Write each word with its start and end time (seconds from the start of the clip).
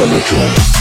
takes 0.00 0.79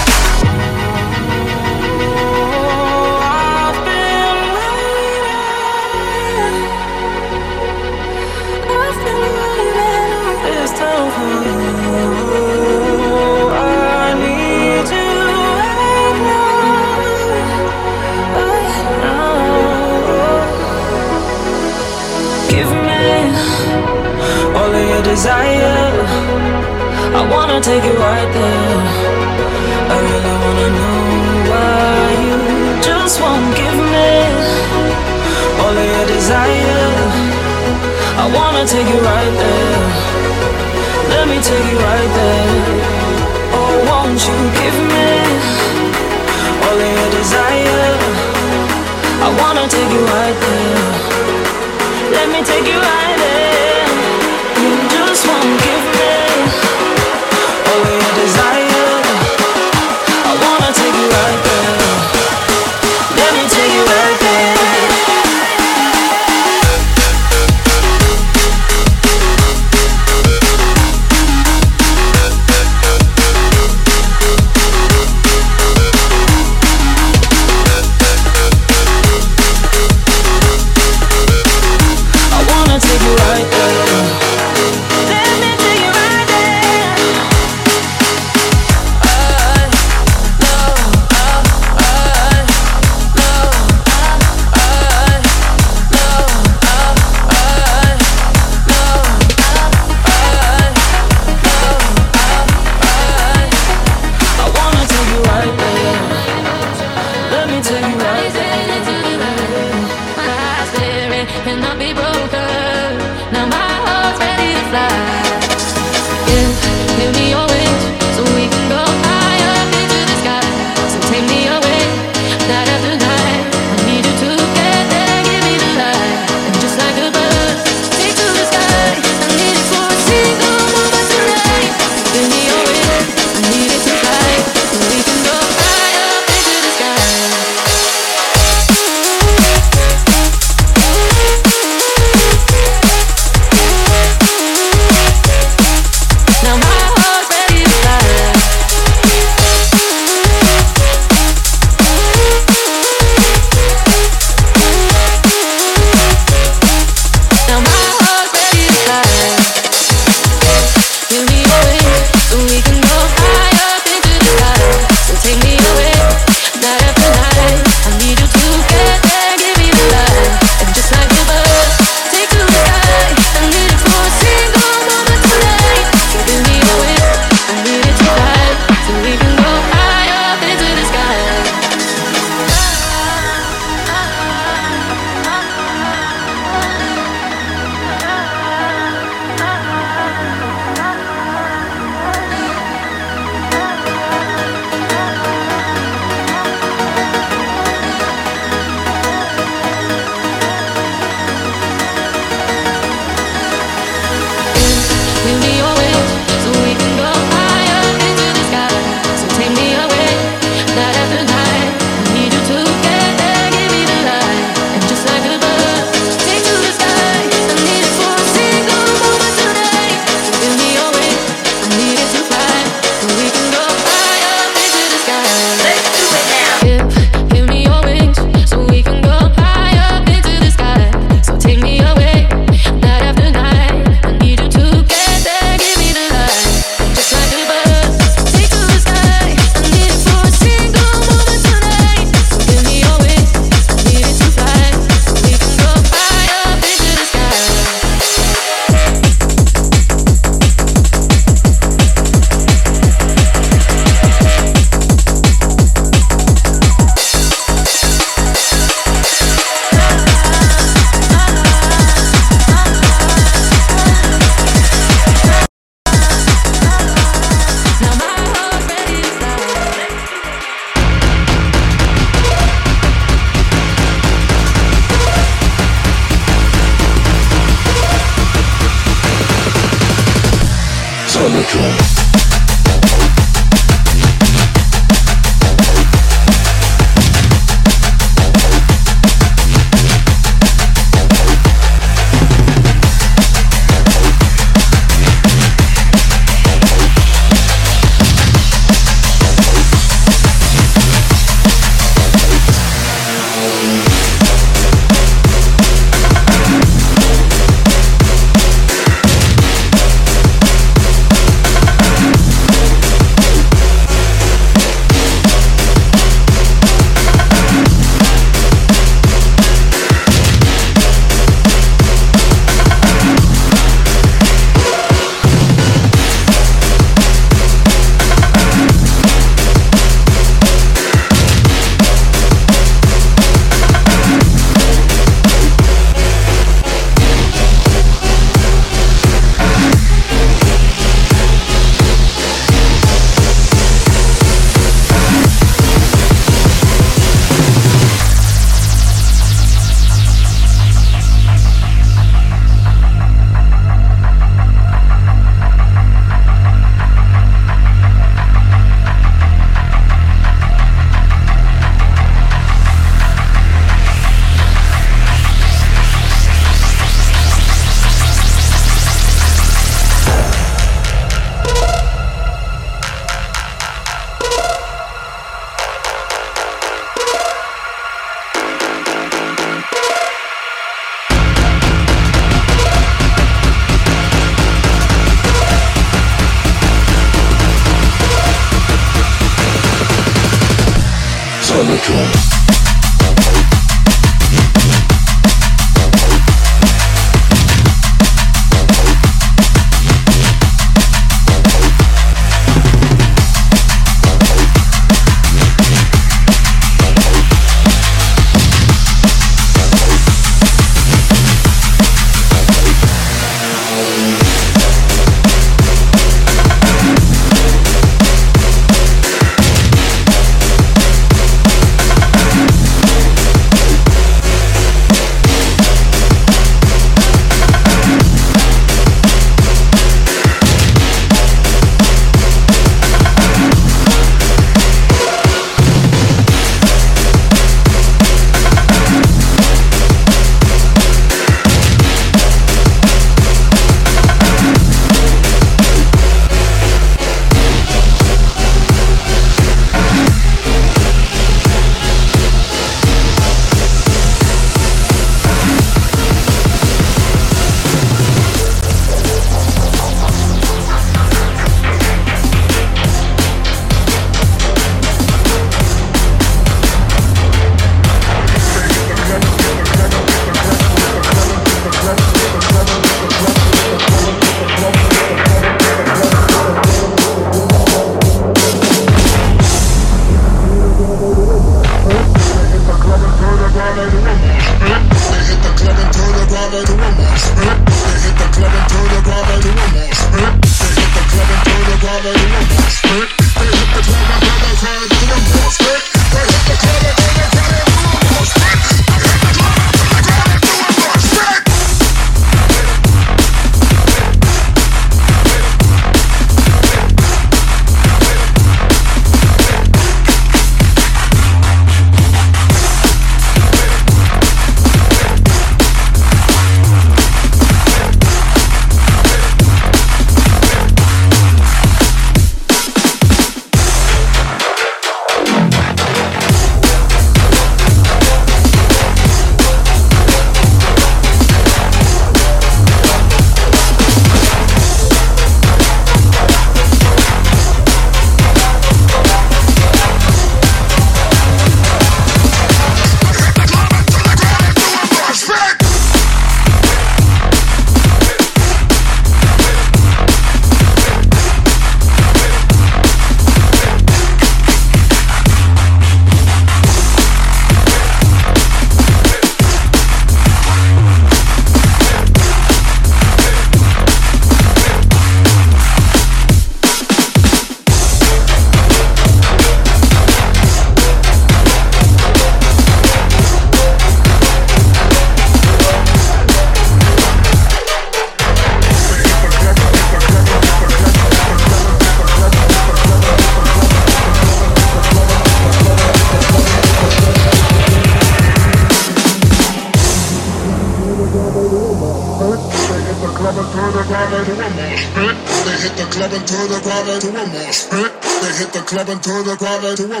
clap 598.72 598.88
into 598.88 599.22
the 599.22 599.36
crowd 599.36 599.76
to 599.76 599.84
a 599.84 600.00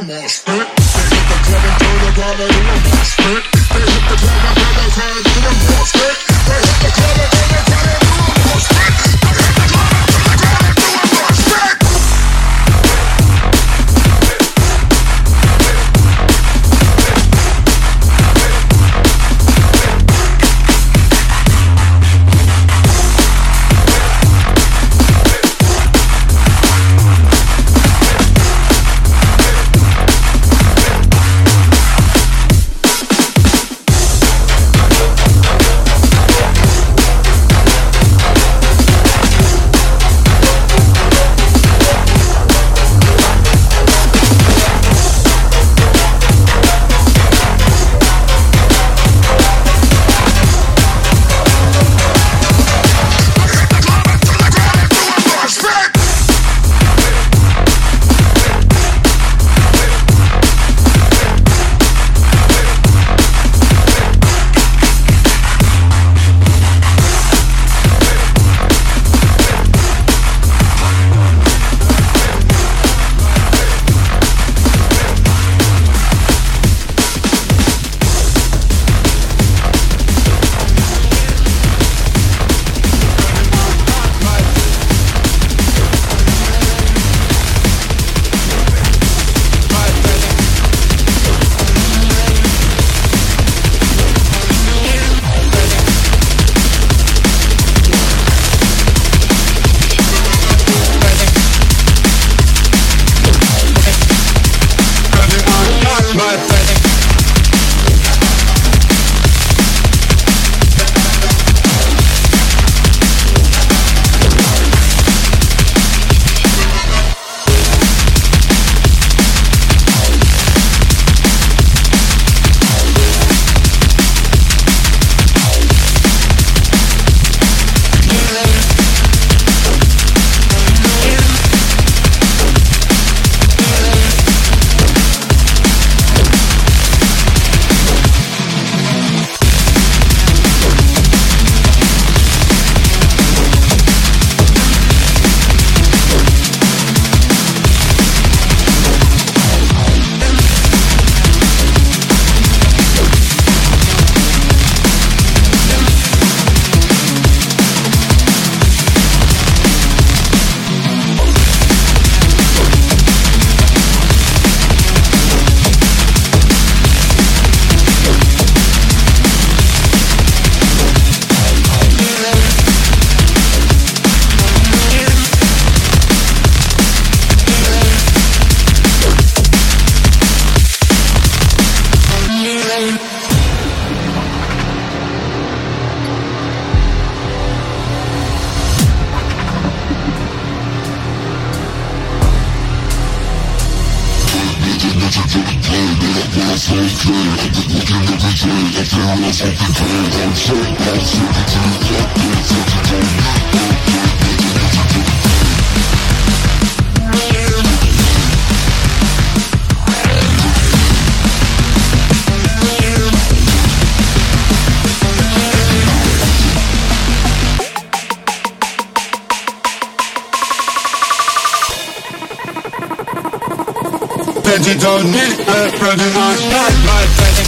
don't 224.78 225.04
need 225.04 225.40
a 225.40 225.78
brother, 225.78 226.10
not 226.14 226.38
my 226.86 227.04
friend. 227.16 227.41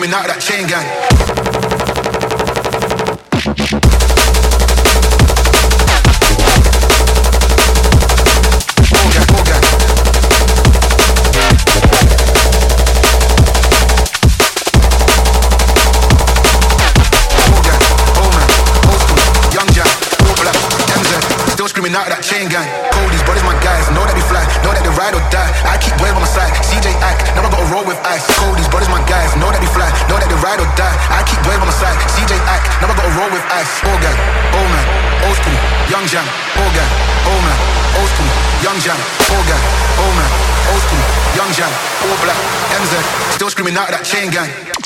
Screaming 0.00 0.16
out 0.16 0.24
of 0.24 0.32
that 0.32 0.40
chain 0.40 0.66
gang. 0.66 0.86
screaming 21.68 21.94
out 21.94 22.08
that 22.08 22.20
chain 22.22 22.48
gang. 22.48 22.79
Keep 25.80 25.96
wave 25.98 26.14
on 26.14 26.22
my 26.22 26.30
side, 26.30 26.52
CJ 26.62 26.92
act, 27.00 27.26
never 27.34 27.48
gotta 27.48 27.66
roll 27.72 27.84
with 27.84 27.98
ice. 28.04 28.22
Cody's 28.36 28.68
brothers, 28.68 28.92
my 28.92 29.02
guys, 29.08 29.32
know 29.40 29.48
that 29.50 29.58
we 29.58 29.68
fly, 29.72 29.88
know 30.06 30.20
that 30.20 30.28
they 30.28 30.38
ride 30.44 30.60
or 30.60 30.68
die. 30.76 30.96
I 31.10 31.24
keep 31.24 31.40
wave 31.48 31.60
on 31.60 31.68
my 31.68 31.74
side, 31.74 31.96
CJ 32.14 32.36
act, 32.46 32.68
never 32.84 32.94
gotta 32.94 33.12
roll 33.16 33.30
with 33.32 33.42
ice. 33.50 33.72
Oh 33.88 33.96
gang, 33.98 34.18
oh 34.54 34.66
man, 34.68 34.86
old 35.26 35.36
school, 35.40 35.58
young 35.88 36.04
jam. 36.06 36.26
Oh 36.60 36.70
gang, 36.76 36.90
oh 37.26 37.40
man, 37.40 37.58
old 37.98 38.10
school, 38.12 38.30
young 38.62 38.78
jam. 38.84 38.98
Oh 39.32 39.42
gang, 39.48 39.64
oh 39.98 40.12
man, 40.14 40.30
old 40.70 40.82
school, 40.84 41.04
young 41.34 41.50
jam. 41.56 41.72
All 42.04 42.16
black, 42.22 42.38
MZ, 42.76 42.92
still 43.34 43.50
screaming 43.50 43.76
out 43.80 43.88
that 43.90 44.04
chain 44.04 44.30
gang. 44.30 44.79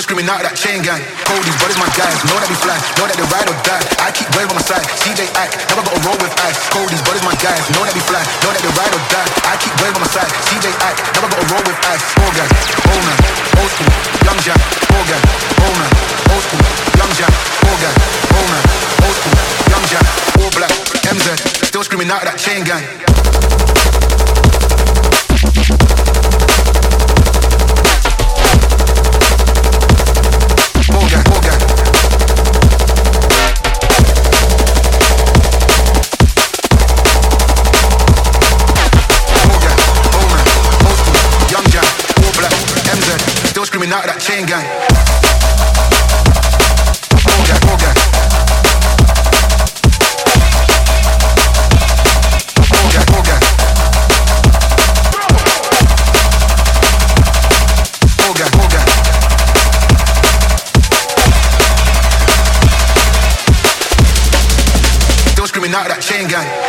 Still 0.00 0.16
screaming 0.16 0.32
out 0.32 0.40
that 0.40 0.56
chain 0.56 0.80
gang. 0.80 1.04
Cody's 1.28 1.52
brothers, 1.60 1.76
my 1.76 1.84
guys, 1.92 2.16
know 2.24 2.40
that 2.40 2.48
we 2.48 2.56
fly, 2.56 2.72
know 2.96 3.04
that 3.04 3.20
they 3.20 3.26
ride 3.28 3.44
or 3.44 3.58
die. 3.68 3.84
I 4.00 4.08
keep 4.08 4.32
wave 4.32 4.48
on 4.48 4.56
my 4.56 4.64
side, 4.64 4.80
CJ 4.96 5.28
act, 5.36 5.60
never 5.68 5.84
got 5.84 5.92
to 5.92 6.00
roll 6.08 6.16
with 6.16 6.32
ice. 6.40 6.56
Cody's 6.72 7.04
brothers, 7.04 7.20
my 7.20 7.36
guys, 7.36 7.60
know 7.76 7.84
that 7.84 7.92
we 7.92 8.00
fly, 8.08 8.24
know 8.40 8.48
that 8.48 8.64
they 8.64 8.72
ride 8.80 8.96
or 8.96 9.02
die. 9.12 9.28
I 9.44 9.60
keep 9.60 9.76
wave 9.84 9.92
on 9.92 10.00
my 10.00 10.08
side, 10.08 10.32
CJ 10.48 10.72
act, 10.88 11.04
never 11.12 11.28
got 11.28 11.36
to 11.36 11.48
roll 11.52 11.64
with 11.68 11.76
ice. 11.84 12.00
Oh 12.16 12.32
gang, 12.32 12.48
oh 12.48 13.00
man, 13.04 13.18
old 13.60 13.70
school, 13.76 13.92
young 14.24 14.40
jack. 14.40 14.60
Oh 14.88 15.04
gang, 15.04 15.24
oh 15.68 15.72
man, 15.76 15.90
old 16.32 16.42
school, 16.48 16.64
young 16.96 17.12
jack. 17.12 17.32
Oh 17.60 17.76
gang, 17.76 17.96
oh 18.40 18.44
man, 18.48 18.62
old 19.04 19.16
school, 19.20 19.36
young 19.68 19.84
jack. 19.84 20.06
All 20.40 20.52
black, 20.56 20.72
MZ, 21.12 21.28
still 21.68 21.84
screaming 21.84 22.08
out 22.08 22.24
that 22.24 22.40
chain 22.40 22.64
gang. 22.64 23.09
Gang. 66.30 66.59